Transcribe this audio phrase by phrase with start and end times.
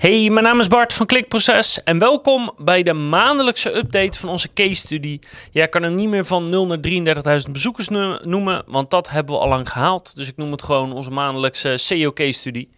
[0.00, 4.52] Hey, mijn naam is Bart van Klikproces en welkom bij de maandelijkse update van onze
[4.52, 5.18] case study.
[5.50, 6.78] Ja, ik kan hem niet meer van 0 naar
[7.46, 7.88] 33.000 bezoekers
[8.24, 10.16] noemen, want dat hebben we al lang gehaald.
[10.16, 12.68] Dus ik noem het gewoon onze maandelijkse SEO case study.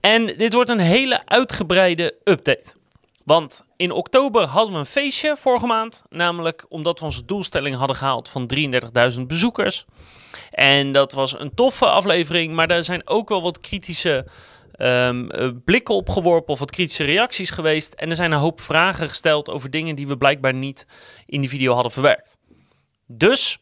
[0.00, 2.74] En dit wordt een hele uitgebreide update.
[3.24, 7.96] Want in oktober hadden we een feestje vorige maand, namelijk omdat we onze doelstelling hadden
[7.96, 8.50] gehaald van
[9.14, 9.84] 33.000 bezoekers.
[10.50, 14.26] En dat was een toffe aflevering, maar er zijn ook wel wat kritische
[14.78, 15.28] um,
[15.64, 17.94] blikken opgeworpen of wat kritische reacties geweest.
[17.94, 20.86] En er zijn een hoop vragen gesteld over dingen die we blijkbaar niet
[21.26, 22.38] in die video hadden verwerkt.
[23.06, 23.58] Dus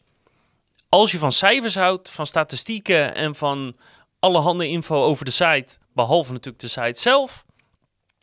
[0.89, 3.75] als je van cijfers houdt, van statistieken en van
[4.19, 7.45] alle handen info over de site, behalve natuurlijk de site zelf,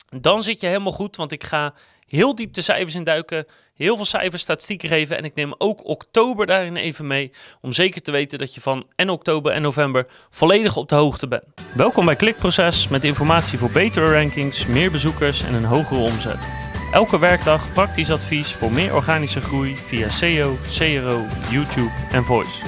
[0.09, 1.15] dan zit je helemaal goed.
[1.15, 1.73] Want ik ga
[2.07, 5.17] heel diep de cijfers induiken, heel veel cijfers, statistieken geven.
[5.17, 8.85] En ik neem ook oktober daarin even mee, om zeker te weten dat je van
[8.95, 11.43] en oktober en november volledig op de hoogte bent.
[11.75, 16.47] Welkom bij Klikproces met informatie voor betere rankings, meer bezoekers en een hogere omzet.
[16.91, 22.61] Elke werkdag praktisch advies voor meer organische groei via SEO, CRO, YouTube en Voice.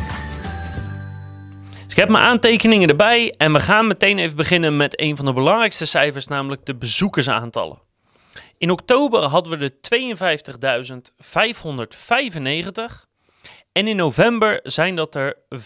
[1.71, 5.25] Dus ik heb mijn aantekeningen erbij en we gaan meteen even beginnen met een van
[5.25, 7.84] de belangrijkste cijfers, namelijk de bezoekersaantallen.
[8.57, 9.73] In oktober hadden we er
[13.01, 13.05] 52.595
[13.71, 15.59] en in november zijn dat er 65.399.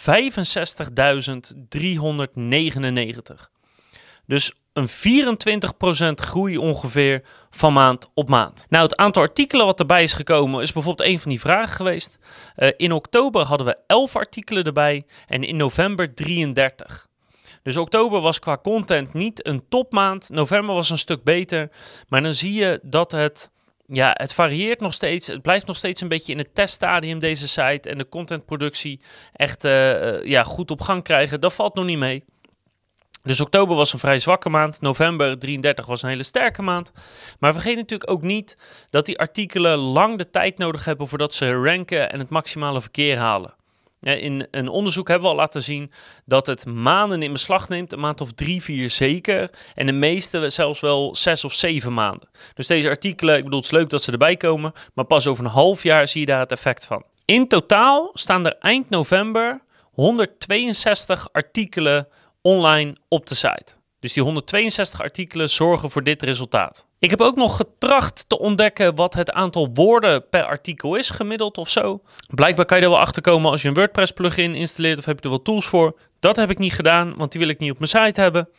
[4.25, 8.65] Dus een 24% groei ongeveer van maand op maand.
[8.69, 12.19] Nou, het aantal artikelen wat erbij is gekomen is bijvoorbeeld een van die vragen geweest.
[12.57, 17.08] Uh, in oktober hadden we 11 artikelen erbij en in november 33.
[17.63, 20.29] Dus oktober was qua content niet een topmaand.
[20.29, 21.69] November was een stuk beter.
[22.07, 23.52] Maar dan zie je dat het,
[23.88, 25.27] ja, het varieert nog steeds.
[25.27, 27.89] Het blijft nog steeds een beetje in het teststadium, deze site.
[27.89, 29.02] En de contentproductie
[29.33, 31.41] echt uh, ja, goed op gang krijgen.
[31.41, 32.23] Dat valt nog niet mee.
[33.23, 34.81] Dus oktober was een vrij zwakke maand.
[34.81, 36.91] November 33 was een hele sterke maand.
[37.39, 38.57] Maar vergeet natuurlijk ook niet
[38.89, 43.17] dat die artikelen lang de tijd nodig hebben voordat ze ranken en het maximale verkeer
[43.17, 43.57] halen.
[44.02, 45.92] In een onderzoek hebben we al laten zien
[46.26, 49.49] dat het maanden in beslag neemt, een maand of drie, vier zeker.
[49.76, 52.30] En de meeste zelfs wel zes of zeven maanden.
[52.54, 55.45] Dus deze artikelen, ik bedoel, het is leuk dat ze erbij komen, maar pas over
[55.45, 57.04] een half jaar zie je daar het effect van.
[57.26, 59.61] In totaal staan er eind november
[59.92, 62.08] 162 artikelen
[62.42, 63.73] online op de site.
[63.99, 66.89] Dus die 162 artikelen zorgen voor dit resultaat.
[66.99, 71.58] Ik heb ook nog getracht te ontdekken wat het aantal woorden per artikel is, gemiddeld
[71.58, 72.02] of zo.
[72.27, 75.17] Blijkbaar kan je er wel achter komen als je een WordPress plugin installeert of heb
[75.17, 75.99] je er wel tools voor.
[76.20, 78.49] Dat heb ik niet gedaan, want die wil ik niet op mijn site hebben.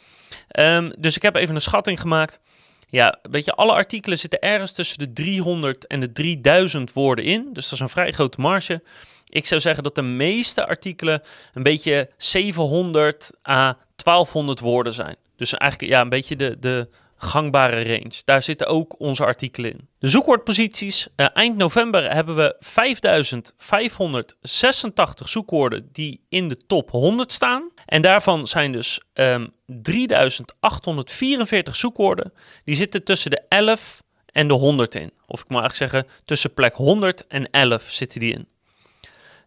[0.59, 2.41] Um, dus ik heb even een schatting gemaakt.
[2.89, 7.49] Ja, weet je, alle artikelen zitten ergens tussen de 300 en de 3000 woorden in.
[7.53, 8.83] Dus dat is een vrij grote marge.
[9.29, 11.23] Ik zou zeggen dat de meeste artikelen
[11.55, 15.17] een beetje 700 à 1200 woorden zijn.
[15.37, 16.89] Dus eigenlijk ja, een beetje de, de
[17.23, 18.23] gangbare range.
[18.25, 19.89] Daar zitten ook onze artikelen in.
[19.99, 21.09] De zoekwoordposities.
[21.17, 27.71] Uh, eind november hebben we 5586 zoekwoorden die in de top 100 staan.
[27.87, 29.47] En daarvan zijn dus um, ehm,
[29.83, 32.33] 3844 zoekwoorden.
[32.65, 35.13] Die zitten tussen de 11 en de 100 in.
[35.27, 38.49] Of ik mag eigenlijk zeggen, tussen plek 100 en 11 zitten die in.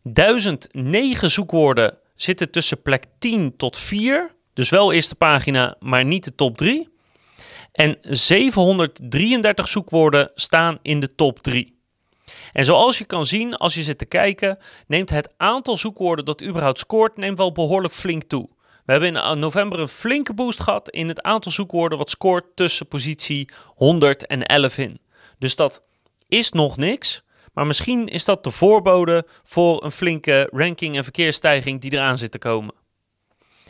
[0.04, 4.32] 1009 zoekwoorden zitten tussen plek 10 tot 4.
[4.54, 6.93] Dus wel eerste pagina, maar niet de top 3.
[7.74, 11.82] En 733 zoekwoorden staan in de top 3.
[12.52, 14.58] En zoals je kan zien als je zit te kijken,
[14.88, 18.50] neemt het aantal zoekwoorden dat überhaupt scoort, neemt wel behoorlijk flink toe.
[18.86, 22.88] We hebben in november een flinke boost gehad in het aantal zoekwoorden wat scoort tussen
[22.88, 25.00] positie 100 en 11 in.
[25.40, 25.88] Dus dat
[26.28, 27.24] is nog niks,
[27.54, 32.32] maar misschien is dat de voorbode voor een flinke ranking en verkeersstijging die eraan zit
[32.32, 32.83] te komen.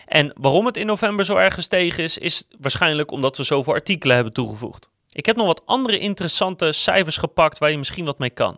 [0.05, 4.15] En waarom het in november zo erg gestegen is, is waarschijnlijk omdat we zoveel artikelen
[4.15, 4.89] hebben toegevoegd.
[5.11, 8.57] Ik heb nog wat andere interessante cijfers gepakt waar je misschien wat mee kan.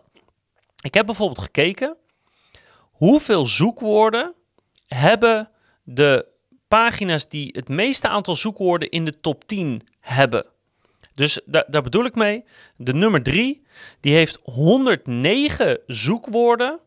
[0.82, 1.96] Ik heb bijvoorbeeld gekeken
[2.80, 4.34] hoeveel zoekwoorden
[4.86, 5.50] hebben
[5.82, 6.26] de
[6.68, 10.46] pagina's die het meeste aantal zoekwoorden in de top 10 hebben.
[11.14, 12.44] Dus daar bedoel ik mee,
[12.76, 13.66] de nummer 3,
[14.00, 16.80] die heeft 109 zoekwoorden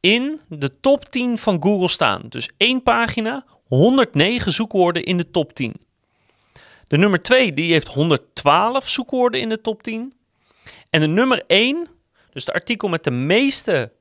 [0.00, 2.22] in de top 10 van Google staan.
[2.28, 5.74] Dus één pagina, 109 zoekwoorden in de top 10.
[6.84, 10.12] De nummer 2 die heeft 112 zoekwoorden in de top 10.
[10.90, 11.86] En de nummer 1,
[12.32, 13.92] dus de artikel met de meeste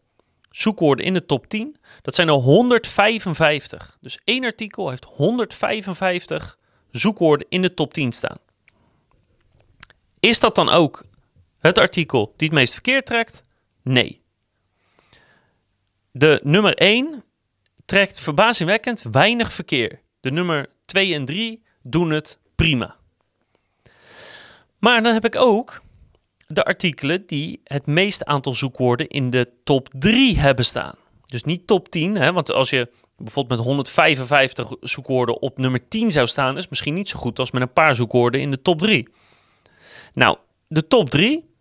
[0.51, 3.97] zoekwoorden in de top 10, dat zijn er 155.
[4.01, 6.57] Dus één artikel heeft 155
[6.91, 8.37] zoekwoorden in de top 10 staan.
[10.19, 11.05] Is dat dan ook
[11.59, 13.43] het artikel die het meest verkeerd trekt?
[13.83, 14.21] Nee.
[16.11, 17.23] De nummer 1
[17.87, 19.99] trekt verbazingwekkend weinig verkeer.
[20.19, 22.95] De nummer 2 en 3 doen het prima.
[24.79, 25.81] Maar dan heb ik ook
[26.47, 30.95] de artikelen die het meeste aantal zoekwoorden in de top 3 hebben staan.
[31.25, 36.11] Dus niet top 10, hè, want als je bijvoorbeeld met 155 zoekwoorden op nummer 10
[36.11, 38.79] zou staan, is misschien niet zo goed als met een paar zoekwoorden in de top
[38.79, 39.07] 3.
[40.13, 40.37] Nou,
[40.67, 41.55] de top 3.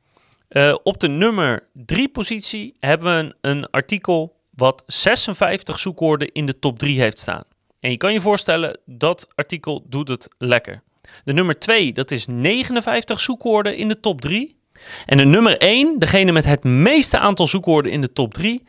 [0.48, 6.46] Uh, eh, op de nummer 3 positie hebben we een artikel wat 56 zoekwoorden in
[6.46, 7.44] de top 3 heeft staan.
[7.80, 10.82] En je kan je voorstellen, dat artikel doet het lekker.
[11.24, 14.56] De nummer 2, dat is 59 zoekwoorden in de top 3.
[15.06, 18.62] En de nummer 1, degene met het meeste aantal zoekwoorden in de top 3,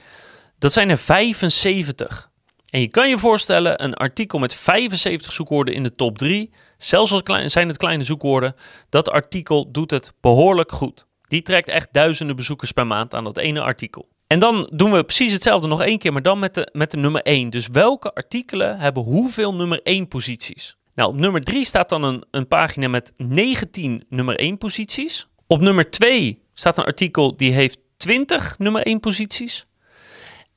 [0.60, 2.30] dat zijn er 75.
[2.69, 7.12] En je kan je voorstellen, een artikel met 75 zoekwoorden in de top 3, zelfs
[7.12, 8.56] al zijn het kleine zoekwoorden,
[8.90, 11.07] dat artikel doet het behoorlijk goed.
[11.22, 14.07] Die trekt echt duizenden bezoekers per maand aan dat ene artikel.
[14.27, 16.97] En dan doen we precies hetzelfde nog één keer, maar dan met de, met de
[16.97, 17.50] nummer 1.
[17.50, 20.77] Dus welke artikelen hebben hoeveel nummer 1 posities?
[20.95, 25.27] Nou, op nummer 3 staat dan een, een pagina met 19 nummer 1 posities.
[25.47, 29.65] Op nummer 2 staat een artikel die heeft 20 nummer 1 posities.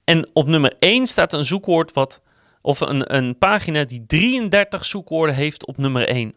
[0.05, 2.23] En op nummer 1 staat een zoekwoord wat,
[2.63, 6.35] of een, een pagina die 33 zoekwoorden heeft op nummer 1.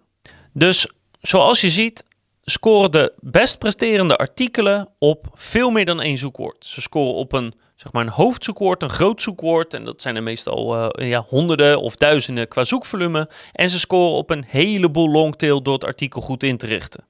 [0.54, 0.88] Dus
[1.22, 2.04] zoals je ziet,
[2.44, 6.66] scoren de best presterende artikelen op veel meer dan één zoekwoord.
[6.66, 9.74] Ze scoren op een, zeg maar een hoofdzoekwoord, een groot zoekwoord.
[9.74, 13.30] En dat zijn er meestal uh, ja, honderden of duizenden qua zoekvolume.
[13.52, 17.06] En ze scoren op een heleboel longtail door het artikel goed in te richten.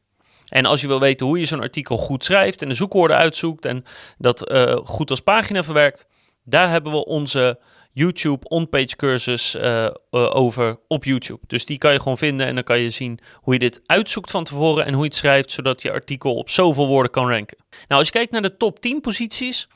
[0.49, 3.65] En als je wil weten hoe je zo'n artikel goed schrijft en de zoekwoorden uitzoekt
[3.65, 3.85] en
[4.17, 6.07] dat uh, goed als pagina verwerkt,
[6.43, 7.59] daar hebben we onze
[7.93, 11.39] YouTube on-page cursus uh, over op YouTube.
[11.47, 14.31] Dus die kan je gewoon vinden en dan kan je zien hoe je dit uitzoekt
[14.31, 17.57] van tevoren en hoe je het schrijft, zodat je artikel op zoveel woorden kan ranken.
[17.69, 19.67] Nou, als je kijkt naar de top 10 posities,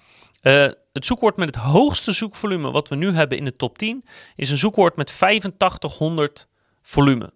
[0.41, 4.05] uh, het zoekwoord met het hoogste zoekvolume wat we nu hebben in de top 10
[4.35, 6.47] is een zoekwoord met 8500
[6.81, 7.31] volume.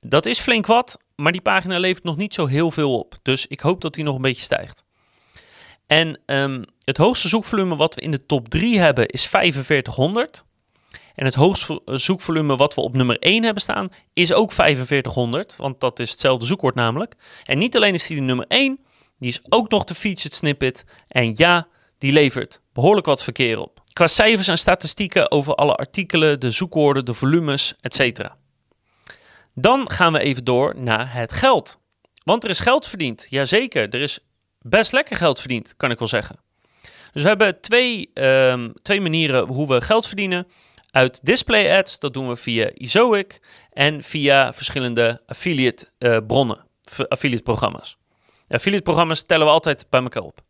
[0.00, 3.18] Dat is flink wat, maar die pagina levert nog niet zo heel veel op.
[3.22, 4.84] Dus ik hoop dat die nog een beetje stijgt.
[5.86, 10.44] En um, het hoogste zoekvolume wat we in de top 3 hebben is 4500.
[11.14, 15.80] En het hoogste zoekvolume wat we op nummer 1 hebben staan is ook 4500, want
[15.80, 17.14] dat is hetzelfde zoekwoord namelijk.
[17.44, 18.78] En niet alleen is die nummer 1,
[19.18, 20.84] die is ook nog de featured snippet.
[21.08, 21.68] En ja,
[21.98, 23.82] die levert behoorlijk wat verkeer op.
[23.92, 28.28] Qua cijfers en statistieken over alle artikelen, de zoekwoorden, de volumes, etc.
[29.54, 31.78] Dan gaan we even door naar het geld.
[32.24, 33.26] Want er is geld verdiend.
[33.30, 34.18] Jazeker, er is
[34.60, 36.45] best lekker geld verdiend, kan ik wel zeggen.
[37.16, 40.46] Dus we hebben twee, um, twee manieren hoe we geld verdienen.
[40.90, 43.40] Uit display ads, dat doen we via Ezoic
[43.72, 46.66] en via verschillende affiliate uh, bronnen,
[47.08, 47.96] affiliate programma's.
[48.48, 50.40] affiliate programma's tellen we altijd bij elkaar op.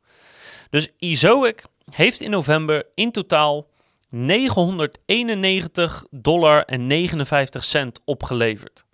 [0.71, 1.65] Dus Ezoic
[1.95, 3.69] heeft in november in totaal
[4.09, 8.85] 991 dollar en 59 cent opgeleverd.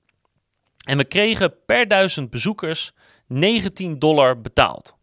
[0.85, 2.93] En we kregen per duizend bezoekers
[3.27, 4.97] 19 dollar betaald.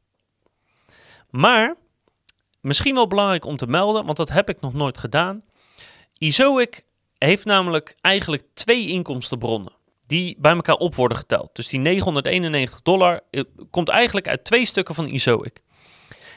[1.30, 1.76] Maar
[2.62, 5.44] misschien wel belangrijk om te melden, want dat heb ik nog nooit gedaan.
[6.18, 6.84] Izoic
[7.18, 9.74] heeft namelijk eigenlijk twee inkomstenbronnen
[10.08, 11.56] die bij elkaar op worden geteld.
[11.56, 15.62] Dus die 991 dollar eh, komt eigenlijk uit twee stukken van Izoic.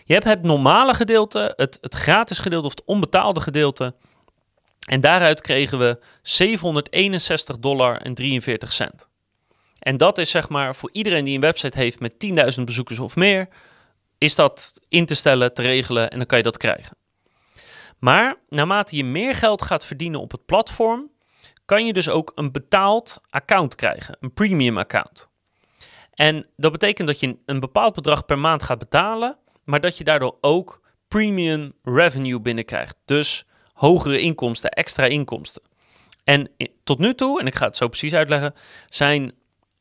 [0.04, 3.94] Je hebt het normale gedeelte, het, het gratis gedeelte of het onbetaalde gedeelte.
[4.88, 9.08] En daaruit kregen we 761 dollar en 43 cent.
[9.78, 12.14] En dat is zeg maar voor iedereen die een website heeft met
[12.58, 13.48] 10.000 bezoekers of meer,
[14.22, 16.96] is dat in te stellen, te regelen en dan kan je dat krijgen.
[17.98, 21.10] Maar naarmate je meer geld gaat verdienen op het platform,
[21.64, 25.28] kan je dus ook een betaald account krijgen, een premium account.
[26.14, 30.04] En dat betekent dat je een bepaald bedrag per maand gaat betalen, maar dat je
[30.04, 32.96] daardoor ook premium revenue binnenkrijgt.
[33.04, 35.62] Dus hogere inkomsten, extra inkomsten.
[36.24, 36.50] En
[36.84, 38.54] tot nu toe, en ik ga het zo precies uitleggen,
[38.88, 39.32] zijn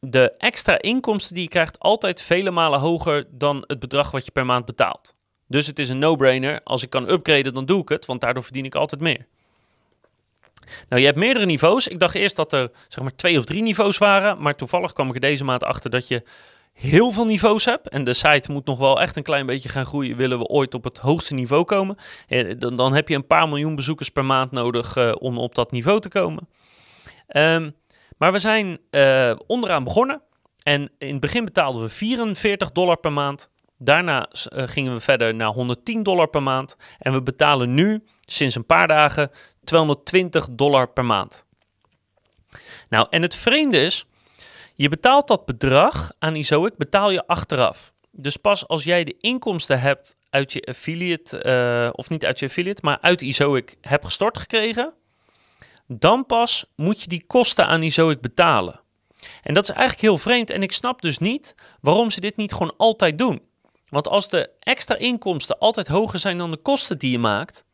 [0.03, 4.31] de extra inkomsten die je krijgt altijd vele malen hoger dan het bedrag wat je
[4.31, 5.15] per maand betaalt.
[5.48, 6.62] Dus het is een no-brainer.
[6.63, 9.25] Als ik kan upgraden, dan doe ik het, want daardoor verdien ik altijd meer.
[10.89, 11.88] Nou, je hebt meerdere niveaus.
[11.88, 15.08] Ik dacht eerst dat er zeg maar twee of drie niveaus waren, maar toevallig kwam
[15.08, 16.24] ik er deze maand achter dat je
[16.74, 17.89] heel veel niveaus hebt.
[17.89, 20.17] En de site moet nog wel echt een klein beetje gaan groeien.
[20.17, 21.98] Willen we ooit op het hoogste niveau komen?
[22.27, 25.72] Eh, dan, heb je een paar miljoen bezoekers per maand nodig uh, om op dat
[25.72, 26.48] niveau te komen.
[27.36, 27.75] Um,
[28.21, 30.21] maar we zijn uh, onderaan begonnen.
[30.63, 33.49] En in het begin betaalden we 44 dollar per maand.
[33.77, 36.75] Daarna uh, gingen we verder naar 110 dollar per maand.
[36.99, 39.31] En we betalen nu, sinds een paar dagen,
[39.63, 41.45] 220 dollar per maand.
[42.89, 44.05] Nou, en het vreemde is,
[44.75, 47.93] je betaalt dat bedrag aan Izoic, betaal je achteraf.
[48.11, 52.45] Dus pas als jij de inkomsten hebt uit je affiliate, uh, of niet uit je
[52.45, 54.93] affiliate, maar uit Izoic hebt gestort gekregen,
[56.00, 58.81] dan pas moet je die kosten aan Izoic betalen.
[59.43, 62.51] En dat is eigenlijk heel vreemd en ik snap dus niet waarom ze dit niet
[62.51, 63.41] gewoon altijd doen.
[63.88, 67.65] Want als de extra inkomsten altijd hoger zijn dan de kosten die je maakt,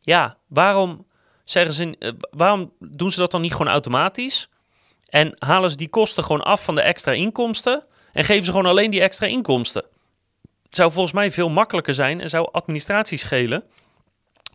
[0.00, 1.06] ja, waarom,
[1.44, 4.48] zeggen ze, eh, waarom doen ze dat dan niet gewoon automatisch?
[5.08, 8.66] En halen ze die kosten gewoon af van de extra inkomsten en geven ze gewoon
[8.66, 9.84] alleen die extra inkomsten?
[10.62, 13.64] Het zou volgens mij veel makkelijker zijn en zou administratie schelen.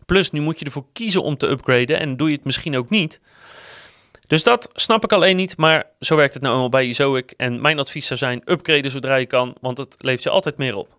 [0.06, 2.90] Plus, nu moet je ervoor kiezen om te upgraden en doe je het misschien ook
[2.90, 3.20] niet.
[4.26, 7.34] Dus dat snap ik alleen niet, maar zo werkt het nou eenmaal bij Izoic.
[7.36, 10.76] En mijn advies zou zijn, upgraden zodra je kan, want het levert je altijd meer
[10.76, 10.96] op.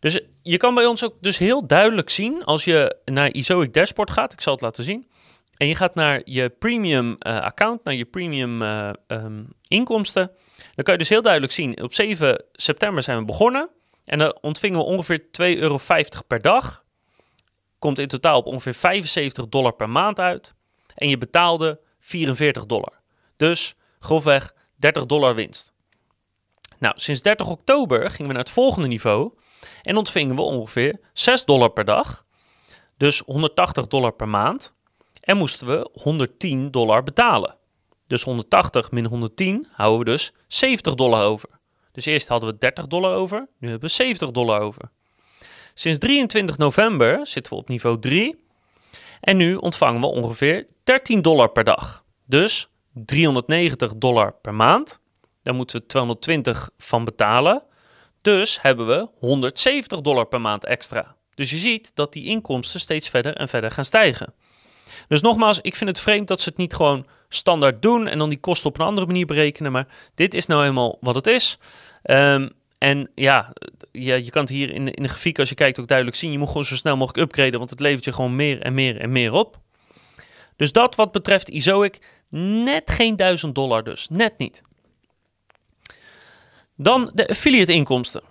[0.00, 4.10] Dus je kan bij ons ook dus heel duidelijk zien, als je naar Izoic Dashboard
[4.10, 5.08] gaat, ik zal het laten zien.
[5.56, 10.30] En je gaat naar je premium uh, account, naar je premium uh, um, inkomsten.
[10.74, 13.68] Dan kan je dus heel duidelijk zien, op 7 september zijn we begonnen.
[14.04, 15.78] En dan ontvingen we ongeveer 2,50 euro
[16.26, 16.84] per dag.
[17.80, 20.54] Komt in totaal op ongeveer 75 dollar per maand uit.
[20.94, 23.00] En je betaalde 44 dollar.
[23.36, 25.72] Dus grofweg 30 dollar winst.
[26.78, 29.32] Nou, sinds 30 oktober gingen we naar het volgende niveau
[29.82, 32.24] en ontvingen we ongeveer 6 dollar per dag.
[32.96, 34.74] Dus 180 dollar per maand.
[35.20, 37.56] En moesten we 110 dollar betalen.
[38.06, 41.48] Dus 180 min 110 houden we dus 70 dollar over.
[41.92, 44.90] Dus eerst hadden we 30 dollar over, nu hebben we 70 dollar over.
[45.80, 48.44] Sinds 23 november zitten we op niveau 3
[49.20, 52.04] en nu ontvangen we ongeveer 13 dollar per dag.
[52.26, 55.00] Dus 390 dollar per maand.
[55.42, 57.62] Daar moeten we 220 van betalen.
[58.22, 61.16] Dus hebben we 170 dollar per maand extra.
[61.34, 64.34] Dus je ziet dat die inkomsten steeds verder en verder gaan stijgen.
[65.08, 68.28] Dus nogmaals, ik vind het vreemd dat ze het niet gewoon standaard doen en dan
[68.28, 69.72] die kosten op een andere manier berekenen.
[69.72, 71.58] Maar dit is nou eenmaal wat het is.
[72.02, 73.52] Um, en ja,
[73.92, 76.32] ja, je kan het hier in in de grafiek, als je kijkt, ook duidelijk zien.
[76.32, 79.00] Je moet gewoon zo snel mogelijk upgraden, want het levert je gewoon meer en meer
[79.00, 79.58] en meer op.
[80.56, 84.62] Dus dat wat betreft Izoic, net geen 1000 dollar dus, net niet.
[86.76, 88.22] Dan de affiliate inkomsten.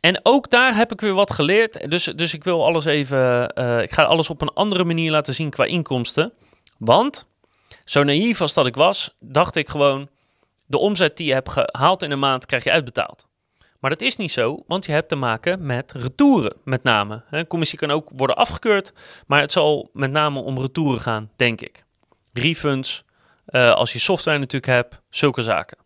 [0.00, 1.90] En ook daar heb ik weer wat geleerd.
[1.90, 3.52] Dus, dus ik wil alles even.
[3.58, 6.32] Uh, ik ga alles op een andere manier laten zien qua inkomsten.
[6.78, 7.26] Want,
[7.84, 10.08] zo naïef als dat ik was, dacht ik gewoon.
[10.66, 13.28] De omzet die je hebt gehaald in een maand krijg je uitbetaald.
[13.80, 17.22] Maar dat is niet zo, want je hebt te maken met retouren met name.
[17.30, 18.92] Een commissie kan ook worden afgekeurd,
[19.26, 21.84] maar het zal met name om retouren gaan, denk ik.
[22.32, 23.04] Refunds,
[23.48, 25.78] uh, als je software natuurlijk hebt, zulke zaken.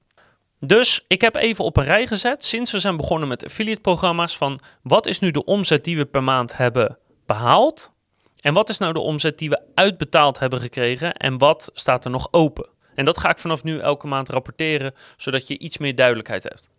[0.60, 4.36] Dus ik heb even op een rij gezet, sinds we zijn begonnen met affiliate programma's,
[4.36, 7.92] van wat is nu de omzet die we per maand hebben behaald?
[8.40, 12.10] En wat is nou de omzet die we uitbetaald hebben gekregen en wat staat er
[12.10, 12.68] nog open?
[12.94, 16.70] En dat ga ik vanaf nu elke maand rapporteren, zodat je iets meer duidelijkheid hebt.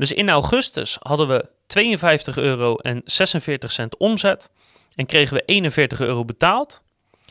[0.00, 4.50] Dus in augustus hadden we 52 euro en 46 cent omzet
[4.94, 6.82] en kregen we 41 euro betaald.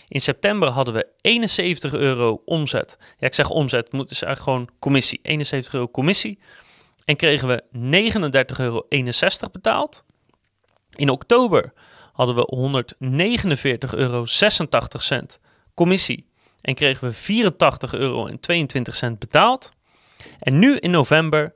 [0.07, 2.97] In september hadden we 71 euro omzet.
[3.17, 5.19] Ja, ik zeg omzet, moet dus eigenlijk gewoon commissie.
[5.21, 6.39] 71 euro commissie.
[7.05, 8.85] En kregen we 39,61 euro
[9.51, 10.03] betaald.
[10.95, 11.73] In oktober
[12.13, 12.55] hadden we
[13.93, 14.25] 149,86 euro
[15.73, 16.29] commissie.
[16.61, 17.15] En kregen we
[17.93, 18.37] 84,22 euro
[19.17, 19.71] betaald.
[20.39, 21.53] En nu in november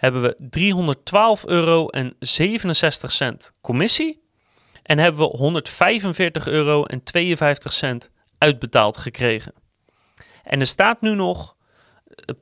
[0.00, 4.22] hebben we 312 euro en 67 cent commissie.
[4.82, 9.52] En hebben we 145 euro en 52 cent uitbetaald gekregen.
[10.44, 11.56] En er staat nu nog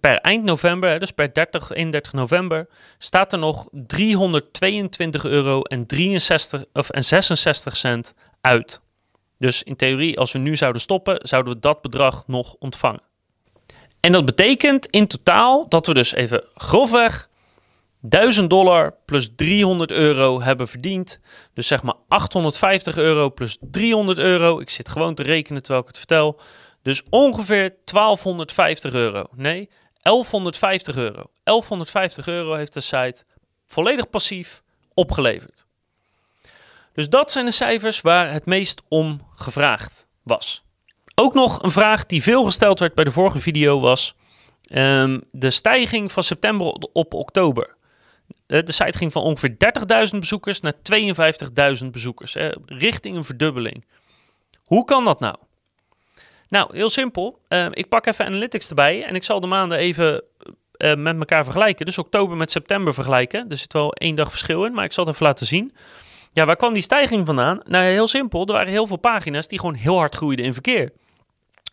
[0.01, 6.65] per eind november, dus per 30, 31 november, staat er nog 322 euro en, 63,
[6.73, 8.81] of, en 66 cent uit.
[9.39, 13.03] Dus in theorie, als we nu zouden stoppen, zouden we dat bedrag nog ontvangen.
[14.01, 17.29] En dat betekent in totaal dat we dus even grofweg
[18.01, 21.21] 1000 dollar plus 300 euro hebben verdiend.
[21.55, 24.61] Dus zeg maar 850 euro plus 300 euro.
[24.61, 26.41] Ik zit gewoon te rekenen terwijl ik het vertel.
[26.83, 29.27] Dus ongeveer 1250 euro.
[29.35, 29.69] Nee,
[30.03, 31.25] 1150 euro.
[31.43, 33.25] 1150 euro heeft de site
[33.67, 34.63] volledig passief
[34.95, 35.67] opgeleverd.
[36.93, 40.63] Dus dat zijn de cijfers waar het meest om gevraagd was.
[41.15, 44.15] Ook nog een vraag die veel gesteld werd bij de vorige video was
[44.73, 47.77] um, de stijging van september op oktober.
[48.47, 49.57] Eh, de site ging van ongeveer
[50.13, 53.85] 30.000 bezoekers naar 52.000 bezoekers, hè, richting een verdubbeling.
[54.65, 55.37] Hoe kan dat nou?
[56.49, 57.41] Nou, heel simpel.
[57.49, 60.23] Uh, ik pak even Analytics erbij en ik zal de maanden even
[60.79, 61.87] uh, met elkaar vergelijken.
[61.87, 63.47] Dus oktober met september vergelijken.
[63.49, 65.73] Er zit wel één dag verschil in, maar ik zal het even laten zien.
[66.33, 67.61] Ja, waar kwam die stijging vandaan?
[67.65, 68.47] Nou, heel simpel.
[68.47, 70.93] Er waren heel veel pagina's die gewoon heel hard groeiden in verkeer.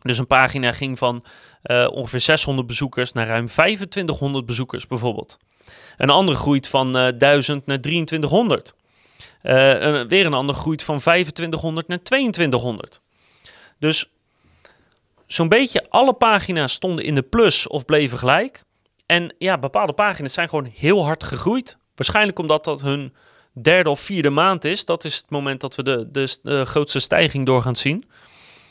[0.01, 1.25] Dus een pagina ging van
[1.65, 5.37] uh, ongeveer 600 bezoekers naar ruim 2500 bezoekers bijvoorbeeld.
[5.97, 8.75] Een andere groeit van uh, 1000 naar 2300.
[9.43, 9.53] Uh,
[10.07, 13.01] weer een ander groeit van 2500 naar 2200.
[13.79, 14.09] Dus
[15.25, 18.63] zo'n beetje alle pagina's stonden in de plus of bleven gelijk.
[19.05, 21.77] En ja, bepaalde pagina's zijn gewoon heel hard gegroeid.
[21.95, 23.13] Waarschijnlijk omdat dat hun
[23.61, 24.85] derde of vierde maand is.
[24.85, 26.07] Dat is het moment dat we de,
[26.41, 28.05] de, grootste stijging door gaan zien.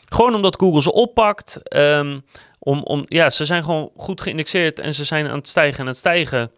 [0.08, 1.68] Gewoon omdat Google ze oppakt.
[1.68, 2.18] Ehm,
[2.64, 5.80] om, om, ja, ze zijn gewoon goed geïndexeerd en ze zijn aan het stijgen en
[5.80, 6.50] aan het stijgen.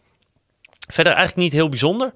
[0.88, 2.14] Verder eigenlijk niet heel bijzonder.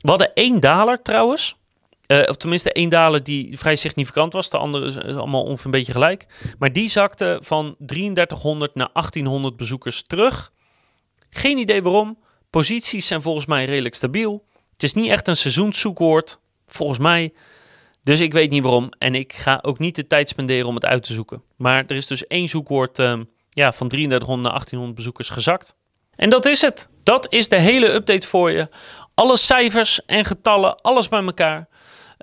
[0.00, 1.58] We hadden één daler trouwens.
[2.06, 4.50] Uh, of tenminste één daler die vrij significant was.
[4.50, 6.26] De andere is, allemaal ongeveer een beetje gelijk.
[6.58, 10.52] Maar die zakte van 3300 naar 1800 bezoekers terug.
[11.30, 12.18] Geen idee waarom.
[12.50, 14.44] Posities zijn volgens mij redelijk stabiel.
[14.72, 17.32] Het is niet echt een seizoenszoekwoord, volgens mij.
[18.02, 18.88] Dus ik weet niet waarom.
[18.98, 21.42] En ik ga ook niet de tijd spenderen om het uit te zoeken.
[21.56, 25.74] Maar er is dus één zoekwoord uh, ja, van 3300 naar 1800 bezoekers gezakt.
[26.16, 26.88] En dat is het.
[27.02, 28.68] Dat is de hele update voor je.
[29.14, 31.68] Alle cijfers en getallen, alles bij elkaar.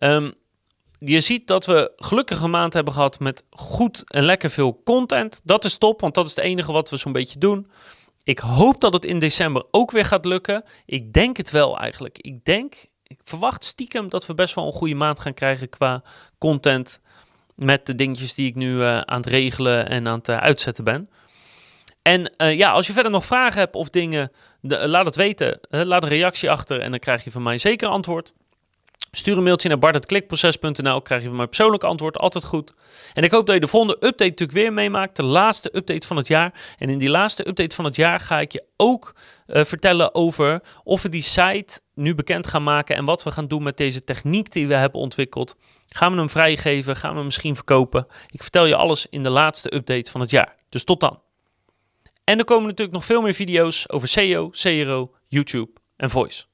[0.04, 0.34] Um,
[1.00, 5.42] je ziet dat we gelukkige maand hebben gehad met goed en lekker veel content.
[5.44, 7.68] Dat is top, want dat is het enige wat we zo'n beetje doen.
[8.24, 10.64] Ik hoop dat het in december ook weer gaat lukken.
[10.86, 12.18] Ik denk het wel eigenlijk.
[12.18, 12.76] Ik denk,
[13.08, 16.04] ik verwacht stiekem dat we best wel een goede maand gaan krijgen qua
[16.38, 17.00] content.
[17.56, 20.84] Met de dingetjes die ik nu uh, aan het regelen en aan het uh, uitzetten
[20.84, 21.10] ben.
[22.02, 25.60] En uh, ja, als je verder nog vragen hebt of dingen, laat het weten.
[25.70, 28.34] laat een reactie achter en dan krijg je van mij zeker antwoord.
[29.12, 32.74] Stuur een mailtje naar bart.klikproces.nl, krijg je van mij persoonlijk antwoord, altijd goed.
[33.14, 36.18] En ik hoop dat je de volgende update natuurlijk weer meemaakt, de laatste update van
[36.18, 36.76] het jaar.
[36.78, 41.02] En in die laatste update van het jaar ga ik je ook vertellen over of
[41.02, 44.52] we die site nu bekend gaan maken en wat we gaan doen met deze techniek
[44.52, 45.56] die we hebben ontwikkeld.
[45.88, 46.96] Gaan we hem vrijgeven?
[46.96, 48.08] Gaan we hem misschien verkopen?
[48.30, 50.56] Ik vertel je alles in de laatste update van het jaar.
[50.70, 51.22] Dus tot dan.
[52.24, 56.46] En er komen natuurlijk nog veel meer video's over SEO, CRO, YouTube en Voice.